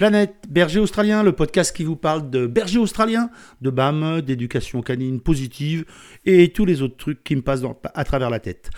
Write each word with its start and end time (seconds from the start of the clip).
Planète 0.00 0.46
Berger 0.48 0.80
Australien, 0.80 1.22
le 1.22 1.32
podcast 1.32 1.76
qui 1.76 1.84
vous 1.84 1.94
parle 1.94 2.30
de 2.30 2.46
berger 2.46 2.78
australien, 2.78 3.28
de 3.60 3.68
BAM, 3.68 4.22
d'éducation 4.22 4.80
canine 4.80 5.20
positive 5.20 5.84
et 6.24 6.54
tous 6.54 6.64
les 6.64 6.80
autres 6.80 6.96
trucs 6.96 7.22
qui 7.22 7.36
me 7.36 7.42
passent 7.42 7.60
à 7.92 8.04
travers 8.04 8.30
la 8.30 8.40
tête. 8.40 8.70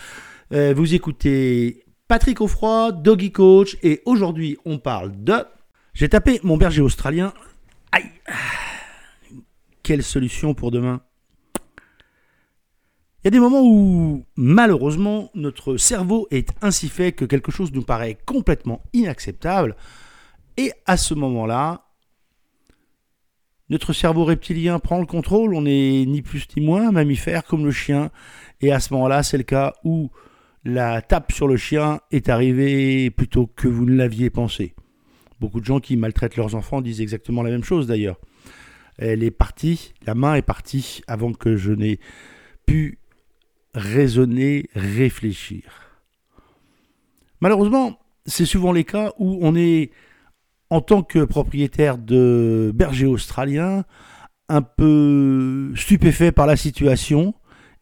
Euh, 0.53 0.75
vous 0.77 0.95
écoutez 0.95 1.85
Patrick 2.09 2.41
Offroy, 2.41 2.91
Doggy 2.91 3.31
Coach, 3.31 3.77
et 3.85 4.03
aujourd'hui 4.05 4.57
on 4.65 4.79
parle 4.79 5.13
de... 5.23 5.45
J'ai 5.95 6.09
tapé 6.09 6.41
mon 6.43 6.57
berger 6.57 6.83
australien. 6.83 7.33
Aïe 7.93 8.11
Quelle 9.85 10.03
solution 10.03 10.55
pour 10.55 10.73
demain 10.73 11.03
il 13.23 13.27
y 13.27 13.29
a 13.29 13.31
des 13.31 13.39
moments 13.39 13.63
où, 13.63 14.25
malheureusement, 14.35 15.31
notre 15.37 15.77
cerveau 15.77 16.27
est 16.33 16.49
ainsi 16.61 16.89
fait 16.89 17.13
que 17.13 17.25
quelque 17.25 17.53
chose 17.53 17.71
nous 17.71 17.83
paraît 17.83 18.19
complètement 18.27 18.83
inacceptable. 18.93 19.77
Et 20.57 20.73
à 20.87 20.97
ce 20.97 21.15
moment-là, 21.15 21.87
notre 23.69 23.93
cerveau 23.93 24.25
reptilien 24.25 24.79
prend 24.79 25.01
le 25.01 25.07
contrôle, 25.07 25.55
on 25.55 25.63
n'est 25.63 26.05
ni 26.05 26.21
plus 26.21 26.47
ni 26.57 26.65
moins 26.65 26.89
un 26.89 26.93
mammifère 26.93 27.45
comme 27.45 27.65
le 27.65 27.71
chien. 27.71 28.11
Et 28.61 28.73
à 28.73 28.81
ce 28.81 28.93
moment-là, 28.93 29.23
c'est 29.23 29.39
le 29.39 29.45
cas 29.45 29.73
où 29.85 30.11
la 30.65 31.01
tape 31.01 31.33
sur 31.33 31.49
le 31.49 31.57
chien 31.57 32.01
est 32.11 32.29
arrivée 32.29 33.11
plutôt 33.11 33.47
que 33.47 33.69
vous 33.69 33.87
ne 33.87 33.95
l'aviez 33.95 34.31
pensé. 34.31 34.75
Beaucoup 35.41 35.61
de 35.61 35.65
gens 35.65 35.81
qui 35.81 35.97
maltraitent 35.97 36.37
leurs 36.37 36.55
enfants 36.55 36.83
disent 36.83 37.01
exactement 37.01 37.43
la 37.43 37.51
même 37.51 37.65
chose 37.65 37.87
d'ailleurs. 37.87 38.21
Elle 38.99 39.25
est 39.25 39.31
partie, 39.31 39.95
la 40.07 40.15
main 40.15 40.35
est 40.35 40.43
partie 40.43 41.01
avant 41.07 41.33
que 41.33 41.57
je 41.57 41.73
n'ai 41.73 41.99
pu 42.67 42.99
raisonner, 43.75 44.69
réfléchir. 44.75 45.63
Malheureusement, 47.41 47.99
c'est 48.27 48.45
souvent 48.45 48.71
les 48.71 48.85
cas 48.85 49.13
où 49.19 49.39
on 49.41 49.57
est 49.57 49.91
en 50.73 50.81
tant 50.81 51.03
que 51.03 51.23
propriétaire 51.25 51.99
de 51.99 52.73
berger 52.75 53.05
australien, 53.05 53.85
un 54.49 54.63
peu 54.63 55.71
stupéfait 55.77 56.33
par 56.33 56.47
la 56.47 56.57
situation. 56.57 57.35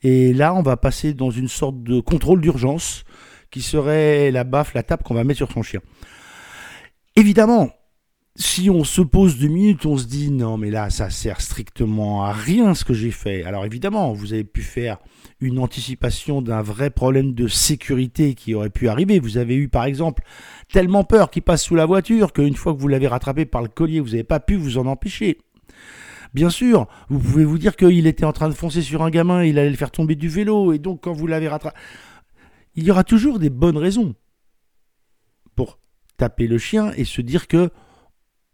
Et 0.03 0.35
là, 0.35 0.55
on 0.55 0.63
va 0.63 0.77
passer 0.77 1.15
dans 1.15 1.31
une 1.31 1.47
sorte 1.47 1.85
de 1.85 2.01
contrôle 2.01 2.41
d'urgence 2.41 3.05
qui 3.53 3.63
serait 3.63 4.33
la 4.33 4.43
baffe, 4.43 4.75
la 4.75 4.83
tape 4.83 5.05
qu'on 5.05 5.15
va 5.15 5.23
mettre 5.23 5.37
sur 5.37 5.53
son 5.53 5.63
chien. 5.63 5.79
Évidemment, 7.15 7.71
si 8.37 8.71
on 8.71 8.85
se 8.85 9.03
pose 9.03 9.39
deux 9.39 9.49
minutes, 9.49 9.87
on 9.87 9.97
se 9.97 10.07
dit 10.07 10.31
non, 10.31 10.57
mais 10.57 10.71
là, 10.71 10.89
ça 10.89 11.11
sert 11.11 11.41
strictement 11.41 12.25
à 12.25 12.33
rien 12.33 12.75
ce 12.75 12.85
que 12.85 12.95
j'ai 12.95 13.11
fait. 13.11 13.45
Alors 13.45 13.65
évidemment, 13.65 14.13
vous 14.13 14.33
avez 14.33 14.45
pu 14.45 14.63
faire 14.63 14.99
une 15.41 15.59
anticipation 15.59 16.41
d'un 16.41 16.63
vrai 16.63 16.91
problème 16.91 17.35
de 17.35 17.49
sécurité 17.49 18.35
qui 18.35 18.55
aurait 18.55 18.71
pu 18.71 18.89
arriver. 18.89 19.19
Vous 19.19 19.37
avez 19.37 19.57
eu 19.57 19.69
par 19.69 19.85
exemple 19.85 20.23
tellement 20.73 21.05
peur 21.05 21.31
qu'il 21.31 21.43
passe 21.43 21.65
sous 21.65 21.75
la 21.75 21.87
voiture 21.87 22.33
qu'une 22.33 22.55
fois 22.55 22.73
que 22.75 22.79
vous 22.79 22.89
l'avez 22.89 23.09
rattrapé 23.09 23.47
par 23.47 23.63
le 23.63 23.69
collier, 23.69 24.01
vous 24.01 24.11
n'avez 24.11 24.25
pas 24.25 24.41
pu 24.41 24.57
vous 24.57 24.79
en 24.79 24.87
empêcher. 24.87 25.39
Bien 26.33 26.51
sûr, 26.51 26.87
vous 27.09 27.19
pouvez 27.19 27.45
vous 27.45 27.59
dire 27.59 27.75
qu'il 27.75 28.07
était 28.07 28.25
en 28.25 28.33
train 28.33 28.49
de 28.49 28.55
foncer 28.55 28.83
sur 28.83 29.03
un 29.03 29.11
gamin, 29.11 29.43
il 29.43 29.59
allait 29.59 29.71
le 29.71 29.77
faire 29.77 29.91
tomber 29.91 30.15
du 30.15 30.29
vélo, 30.29 30.73
et 30.73 30.79
donc 30.79 31.03
quand 31.03 31.13
vous 31.13 31.27
l'avez 31.27 31.49
rattrapé... 31.49 31.77
Il 32.77 32.85
y 32.85 32.91
aura 32.93 33.03
toujours 33.03 33.41
des 33.41 33.51
bonnes 33.51 33.77
raisons 33.77 34.15
pour 35.57 35.81
taper 36.17 36.47
le 36.47 36.59
chien 36.59 36.93
et 36.97 37.05
se 37.05 37.21
dire 37.21 37.49
que 37.49 37.71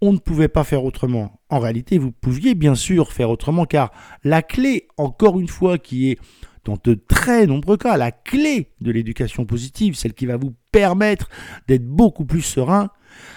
on 0.00 0.12
ne 0.12 0.18
pouvait 0.18 0.48
pas 0.48 0.64
faire 0.64 0.84
autrement. 0.84 1.40
En 1.48 1.58
réalité, 1.58 1.98
vous 1.98 2.12
pouviez 2.12 2.54
bien 2.54 2.74
sûr 2.74 3.12
faire 3.12 3.30
autrement 3.30 3.64
car 3.64 3.92
la 4.24 4.42
clé, 4.42 4.88
encore 4.96 5.40
une 5.40 5.48
fois, 5.48 5.78
qui 5.78 6.10
est 6.10 6.18
dans 6.64 6.78
de 6.82 6.94
très 6.94 7.46
nombreux 7.46 7.76
cas, 7.76 7.96
la 7.96 8.10
clé 8.10 8.72
de 8.80 8.90
l'éducation 8.90 9.46
positive, 9.46 9.94
celle 9.94 10.14
qui 10.14 10.26
va 10.26 10.36
vous 10.36 10.54
permettre 10.72 11.28
d'être 11.68 11.86
beaucoup 11.86 12.24
plus 12.24 12.42
serein, 12.42 12.90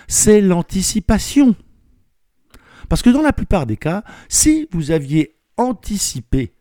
c'est 0.07 0.41
l'anticipation. 0.41 1.55
Parce 2.89 3.03
que 3.03 3.11
dans 3.11 3.21
la 3.21 3.33
plupart 3.33 3.67
des 3.67 3.77
cas, 3.77 4.03
si 4.27 4.67
vous 4.71 4.91
aviez 4.91 5.37
anticipé 5.57 6.53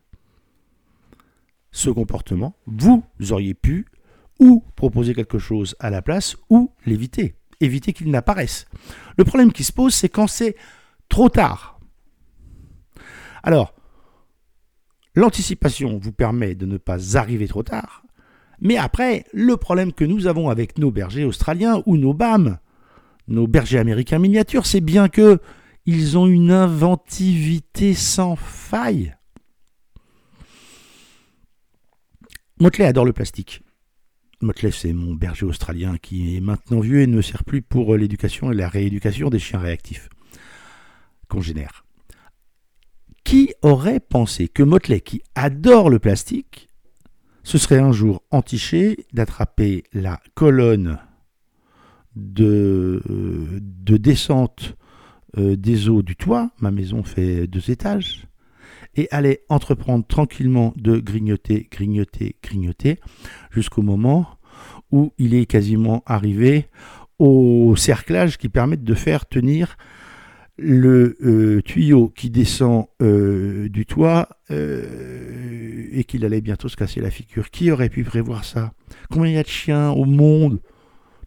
ce 1.71 1.89
comportement, 1.89 2.55
vous 2.67 3.03
auriez 3.31 3.55
pu 3.55 3.87
ou 4.39 4.63
proposer 4.77 5.15
quelque 5.15 5.39
chose 5.39 5.75
à 5.81 5.91
la 5.91 6.03
place 6.03 6.37
ou 6.51 6.71
l'éviter 6.85 7.38
éviter 7.61 7.93
qu'il 7.93 8.11
n'apparaisse. 8.11 8.67
Le 9.17 9.25
problème 9.25 9.53
qui 9.53 9.65
se 9.65 9.73
pose, 9.73 9.95
c'est 9.95 10.09
quand 10.09 10.27
c'est 10.27 10.57
trop 11.09 11.29
tard. 11.29 11.81
Alors, 13.43 13.75
l'anticipation 15.15 15.99
vous 15.99 16.13
permet 16.13 16.55
de 16.55 16.67
ne 16.67 16.77
pas 16.77 17.17
arriver 17.17 17.49
trop 17.49 17.63
tard, 17.63 18.03
mais 18.61 18.77
après, 18.77 19.25
le 19.33 19.57
problème 19.57 19.93
que 19.93 20.05
nous 20.05 20.27
avons 20.27 20.51
avec 20.51 20.79
nos 20.79 20.91
bergers 20.91 21.25
australiens 21.25 21.83
ou 21.87 21.97
nos 21.97 22.13
BAM, 22.13 22.59
nos 23.29 23.47
bergers 23.47 23.79
américains 23.79 24.19
miniatures, 24.19 24.67
c'est 24.67 24.81
bien 24.81 25.09
que 25.09 25.39
ils 25.87 26.19
ont 26.19 26.27
une 26.27 26.51
inventivité 26.51 27.95
sans 27.95 28.37
faille. 28.37 29.17
Motley 32.61 32.85
adore 32.85 33.05
le 33.05 33.13
plastique. 33.13 33.63
Motley, 34.41 34.71
c'est 34.71 34.93
mon 34.93 35.15
berger 35.15 35.47
australien 35.47 35.97
qui 35.99 36.37
est 36.37 36.41
maintenant 36.41 36.81
vieux 36.81 37.01
et 37.01 37.07
ne 37.07 37.21
sert 37.21 37.45
plus 37.45 37.61
pour 37.61 37.97
l'éducation 37.97 38.53
et 38.53 38.55
la 38.55 38.69
rééducation 38.69 39.31
des 39.31 39.39
chiens 39.39 39.59
réactifs. 39.59 40.09
Congénères. 41.29 41.85
Qui 43.25 43.53
aurait 43.63 44.01
pensé 44.01 44.49
que 44.49 44.63
Motley, 44.63 45.01
qui 45.01 45.23
adore 45.35 45.91
le 45.91 45.99
plastique, 45.99 46.69
ce 47.43 47.59
serait 47.59 47.81
un 47.81 47.93
jour 47.93 48.23
entiché 48.31 49.07
d'attraper 49.13 49.85
la 49.93 50.21
colonne 50.35 50.99
de, 52.15 53.03
euh, 53.11 53.59
de 53.61 53.97
descente 53.97 54.77
euh, 55.37 55.57
des 55.57 55.89
eaux 55.89 56.03
du 56.03 56.17
toit, 56.17 56.51
ma 56.61 56.71
maison 56.71 57.03
fait 57.03 57.47
deux 57.47 57.71
étages, 57.71 58.28
et 58.99 59.07
allait 59.13 59.45
entreprendre 59.49 60.05
tranquillement 60.05 60.75
de 60.77 60.99
grignoter, 60.99 61.69
grignoter, 61.71 62.37
grignoter, 62.43 62.99
jusqu'au 63.51 63.83
moment 63.83 64.27
où 64.91 65.13
il 65.19 65.35
est 65.35 65.47
quasiment 65.47 66.03
arrivé 66.05 66.67
au 67.21 67.77
cerclage 67.77 68.39
qui 68.39 68.49
permet 68.49 68.77
de 68.77 68.95
faire 68.95 69.27
tenir 69.27 69.77
le 70.57 71.17
euh, 71.23 71.63
tuyau 71.63 72.09
qui 72.09 72.31
descend 72.31 72.87
euh, 73.01 73.69
du 73.69 73.87
toit 73.87 74.29
euh, 74.51 75.87
et 75.93 76.03
qu'il 76.03 76.25
allait 76.25 76.41
bientôt 76.41 76.69
se 76.69 76.77
casser 76.77 77.01
la 77.01 77.13
figure. 77.13 77.51
Qui 77.51 77.71
aurait 77.71 77.89
pu 77.89 78.03
prévoir 78.03 78.45
ça? 78.45 78.73
Combien 79.11 79.31
il 79.31 79.35
y 79.35 79.39
a 79.39 79.45
de 79.45 79.49
chiens 79.49 79.91
au 79.91 80.05
monde 80.05 80.61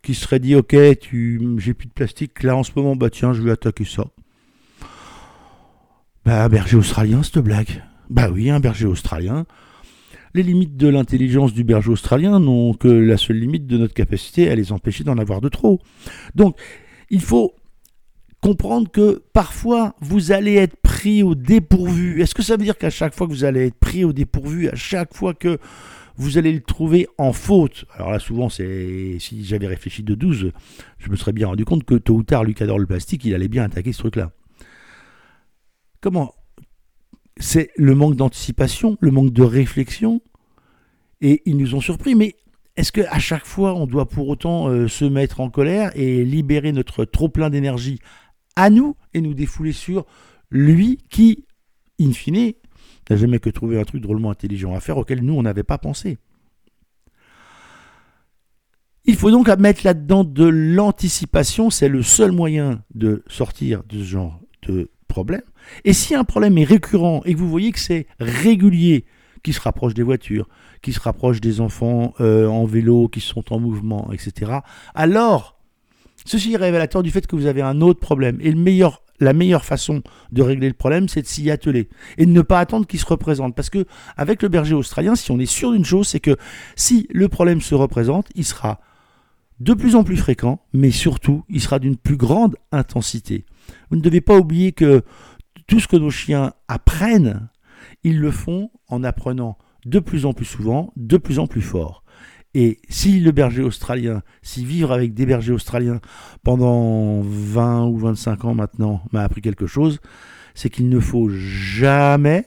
qui 0.04 0.14
seraient 0.14 0.40
dit 0.40 0.56
ok, 0.56 0.76
j'ai 0.76 1.74
plus 1.74 1.88
de 1.88 1.94
plastique 1.94 2.44
là 2.44 2.58
en 2.58 2.64
ce 2.64 2.72
moment, 2.76 2.98
bah 2.98 3.10
tiens, 3.10 3.32
je 3.32 3.42
vais 3.42 3.52
attaquer 3.52 3.86
ça. 3.86 4.06
Bah, 6.24 6.48
berger 6.50 6.78
australien, 6.78 7.24
cette 7.24 7.40
blague. 7.40 7.84
Bah 8.10 8.30
oui, 8.32 8.52
un 8.52 8.60
berger 8.60 8.86
australien. 8.86 9.46
Les 10.36 10.44
limites 10.44 10.78
de 10.78 10.88
l'intelligence 10.88 11.52
du 11.52 11.64
berger 11.64 11.90
australien 11.90 12.40
n'ont 12.40 12.74
que 12.74 12.88
la 12.88 13.18
seule 13.18 13.40
limite 13.40 13.66
de 13.66 13.78
notre 13.78 13.96
capacité 13.96 14.50
à 14.50 14.56
les 14.56 14.72
empêcher 14.72 15.04
d'en 15.04 15.18
avoir 15.18 15.42
de 15.42 15.50
trop. 15.50 15.80
Donc, 16.36 16.58
il 17.10 17.22
faut 17.22 17.56
comprendre 18.40 18.90
que 18.90 19.24
parfois 19.34 19.96
vous 20.00 20.32
allez 20.32 20.56
être 20.56 20.78
pris 20.78 21.24
au 21.24 21.34
dépourvu. 21.34 22.22
Est-ce 22.22 22.36
que 22.36 22.44
ça 22.44 22.56
veut 22.56 22.64
dire 22.64 22.78
qu'à 22.78 22.92
chaque 22.92 23.16
fois 23.16 23.28
que 23.28 23.32
vous 23.32 23.44
allez 23.44 23.68
être 23.68 23.80
pris 23.80 24.04
au 24.04 24.14
dépourvu, 24.14 24.70
à 24.70 24.76
chaque 24.76 25.16
fois 25.16 25.34
que 25.34 25.58
vous 26.18 26.38
allez 26.38 26.54
le 26.54 26.62
trouver 26.62 27.08
en 27.18 27.34
faute 27.34 27.86
Alors 27.96 28.12
là, 28.12 28.20
souvent, 28.20 28.48
c'est 28.48 29.18
si 29.20 29.44
j'avais 29.44 29.68
réfléchi 29.68 30.04
de 30.04 30.14
12, 30.14 30.52
je 31.00 31.10
me 31.10 31.16
serais 31.16 31.34
bien 31.34 31.48
rendu 31.48 31.66
compte 31.66 31.84
que 31.84 31.96
tôt 31.96 32.16
ou 32.16 32.24
tard, 32.24 32.46
qui 32.56 32.62
adore 32.62 32.78
le 32.78 32.86
plastique, 32.86 33.26
il 33.26 33.34
allait 33.34 33.48
bien 33.48 33.64
attaquer 33.64 33.92
ce 33.92 34.00
truc-là. 34.00 34.32
Comment? 36.02 36.34
C'est 37.38 37.70
le 37.76 37.96
manque 37.96 38.16
d'anticipation, 38.16 38.98
le 39.00 39.12
manque 39.12 39.32
de 39.32 39.44
réflexion. 39.44 40.22
Et 41.22 41.42
ils 41.46 41.56
nous 41.56 41.76
ont 41.76 41.82
surpris. 41.82 42.16
Mais 42.16 42.36
est-ce 42.76 42.92
qu'à 42.92 43.20
chaque 43.20 43.46
fois, 43.46 43.74
on 43.76 43.86
doit 43.86 44.10
pour 44.10 44.28
autant 44.28 44.68
euh, 44.68 44.88
se 44.88 45.06
mettre 45.06 45.40
en 45.40 45.50
colère 45.50 45.92
et 45.96 46.26
libérer 46.26 46.72
notre 46.72 47.06
trop-plein 47.06 47.50
d'énergie 47.50 48.00
à 48.56 48.70
nous 48.70 48.96
et 49.14 49.22
nous 49.22 49.34
défouler 49.34 49.72
sur 49.72 50.06
lui 50.50 50.98
qui, 51.10 51.46
in 52.00 52.12
fine, 52.12 52.54
n'a 53.10 53.16
jamais 53.16 53.40
que 53.40 53.50
trouvé 53.50 53.80
un 53.80 53.84
truc 53.84 54.02
drôlement 54.02 54.32
intelligent 54.32 54.74
à 54.74 54.80
faire 54.80 54.98
auquel 54.98 55.24
nous, 55.24 55.34
on 55.34 55.44
n'avait 55.44 55.64
pas 55.64 55.78
pensé 55.78 56.18
il 59.06 59.16
faut 59.16 59.32
donc 59.32 59.48
mettre 59.58 59.82
là-dedans 59.84 60.24
de 60.24 60.46
l'anticipation, 60.46 61.70
c'est 61.70 61.90
le 61.90 62.04
seul 62.04 62.32
moyen 62.32 62.84
de 62.94 63.24
sortir 63.28 63.84
de 63.84 64.00
ce 64.00 64.04
genre 64.04 64.40
de 64.64 64.90
problème. 65.12 65.44
Et 65.86 65.94
si 65.94 66.16
un 66.16 66.24
problème 66.24 66.58
est 66.58 66.64
récurrent 66.64 67.22
et 67.26 67.34
que 67.34 67.40
vous 67.40 67.50
voyez 67.50 67.72
que 67.72 67.80
c'est 67.80 68.08
régulier, 68.20 69.06
qui 69.44 69.54
se 69.54 69.62
rapproche 69.62 69.94
des 69.94 70.04
voitures, 70.04 70.48
qui 70.82 70.94
se 70.94 71.00
rapproche 71.00 71.42
des 71.42 71.62
enfants 71.62 72.14
euh, 72.22 72.48
en 72.48 72.66
vélo, 72.66 73.08
qui 73.08 73.20
sont 73.20 73.54
en 73.54 73.60
mouvement, 73.60 74.12
etc., 74.12 74.52
alors 74.96 75.58
ceci 76.26 76.54
est 76.54 76.58
révélateur 76.58 77.04
du 77.04 77.12
fait 77.12 77.26
que 77.28 77.36
vous 77.36 77.48
avez 77.48 77.62
un 77.62 77.82
autre 77.82 78.00
problème. 78.00 78.38
Et 78.42 78.54
la 79.20 79.34
meilleure 79.34 79.66
façon 79.66 80.02
de 80.32 80.42
régler 80.42 80.68
le 80.68 80.74
problème, 80.74 81.10
c'est 81.10 81.22
de 81.22 81.28
s'y 81.28 81.50
atteler 81.52 81.90
et 82.18 82.26
de 82.26 82.32
ne 82.32 82.42
pas 82.42 82.60
attendre 82.60 82.88
qu'il 82.88 83.00
se 83.00 83.06
représente. 83.06 83.56
Parce 83.56 83.70
que 83.70 83.86
avec 84.18 84.42
le 84.42 84.50
berger 84.50 84.76
australien, 84.76 85.16
si 85.16 85.32
on 85.32 85.40
est 85.40 85.46
sûr 85.46 85.72
d'une 85.72 85.86
chose, 85.86 86.08
c'est 86.08 86.20
que 86.20 86.38
si 86.76 87.08
le 87.12 87.28
problème 87.28 87.62
se 87.62 87.76
représente, 87.76 88.30
il 88.36 88.46
sera 88.46 88.80
de 89.60 89.76
plus 89.76 89.96
en 89.96 90.04
plus 90.04 90.18
fréquent, 90.18 90.60
mais 90.74 90.90
surtout, 90.90 91.44
il 91.48 91.62
sera 91.62 91.78
d'une 91.78 91.96
plus 91.96 92.18
grande 92.18 92.56
intensité. 92.72 93.46
Vous 93.90 93.98
ne 93.98 94.02
devez 94.02 94.22
pas 94.22 94.38
oublier 94.38 94.72
que 94.72 95.04
tout 95.68 95.80
ce 95.80 95.88
que 95.88 95.98
nos 95.98 96.10
chiens 96.10 96.54
apprennent, 96.68 97.50
ils 98.04 98.20
le 98.20 98.32
font 98.32 98.72
en 98.88 99.04
apprenant 99.04 99.58
de 99.86 100.00
plus 100.00 100.26
en 100.26 100.34
plus 100.34 100.46
souvent, 100.46 100.94
de 100.96 101.18
plus 101.18 101.40
en 101.40 101.48
plus 101.48 101.62
fort. 101.62 102.04
Et 102.54 102.80
si 102.90 103.22
le 103.22 103.32
berger 103.32 103.62
australien, 103.62 104.24
si 104.42 104.66
vivre 104.66 104.92
avec 104.92 105.14
des 105.14 105.26
bergers 105.26 105.54
australiens 105.54 106.02
pendant 106.44 107.22
20 107.22 107.86
ou 107.86 107.98
25 107.98 108.46
ans 108.46 108.56
maintenant 108.56 109.04
m'a 109.14 109.24
appris 109.24 109.42
quelque 109.42 109.68
chose, 109.68 110.00
c'est 110.54 110.70
qu'il 110.70 110.90
ne 110.90 111.00
faut 111.00 111.30
jamais 111.30 112.46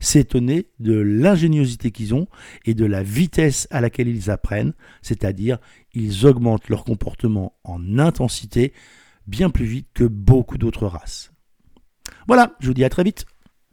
s'étonner 0.00 0.66
de 0.80 0.98
l'ingéniosité 0.98 1.90
qu'ils 1.90 2.14
ont 2.14 2.26
et 2.64 2.74
de 2.74 2.84
la 2.84 3.02
vitesse 3.02 3.68
à 3.70 3.80
laquelle 3.80 4.08
ils 4.08 4.30
apprennent, 4.30 4.74
c'est-à-dire 5.02 5.58
ils 5.94 6.26
augmentent 6.26 6.68
leur 6.68 6.84
comportement 6.84 7.54
en 7.64 7.98
intensité 7.98 8.72
bien 9.28 9.50
plus 9.50 9.66
vite 9.66 9.88
que 9.94 10.04
beaucoup 10.04 10.58
d'autres 10.58 10.86
races. 10.86 11.32
Voilà, 12.26 12.56
je 12.60 12.66
vous 12.68 12.74
dis 12.74 12.84
à 12.84 12.88
très 12.88 13.04
vite. 13.04 13.26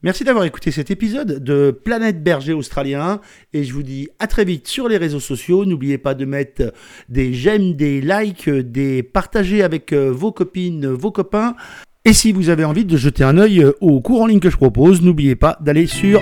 Merci 0.03 0.23
d'avoir 0.23 0.45
écouté 0.45 0.69
cet 0.69 0.91
épisode 0.91 1.43
de 1.43 1.71
Planète 1.71 2.21
Berger 2.21 2.53
Australien 2.53 3.21
et 3.53 3.63
je 3.63 3.73
vous 3.73 3.81
dis 3.81 4.07
à 4.19 4.27
très 4.27 4.45
vite 4.45 4.67
sur 4.67 4.87
les 4.87 4.97
réseaux 4.97 5.19
sociaux. 5.19 5.65
N'oubliez 5.65 5.97
pas 5.97 6.13
de 6.13 6.25
mettre 6.25 6.73
des 7.09 7.33
j'aime, 7.33 7.73
des 7.73 8.01
likes, 8.01 8.49
des 8.49 9.01
partager 9.01 9.63
avec 9.63 9.93
euh, 9.93 10.11
vos 10.11 10.31
copines, 10.31 10.85
vos 10.85 11.11
copains. 11.11 11.55
Et 12.03 12.13
si 12.13 12.33
vous 12.33 12.49
avez 12.49 12.65
envie 12.65 12.85
de 12.85 12.97
jeter 12.97 13.23
un 13.23 13.39
œil 13.39 13.65
au 13.81 13.99
cours 13.99 14.21
en 14.21 14.27
ligne 14.27 14.39
que 14.39 14.51
je 14.51 14.57
propose, 14.57 15.01
n'oubliez 15.01 15.35
pas 15.35 15.57
d'aller 15.61 15.87
sur 15.87 16.21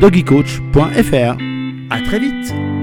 doggycoach.fr. 0.00 1.38
À 1.90 2.00
très 2.02 2.18
vite 2.18 2.73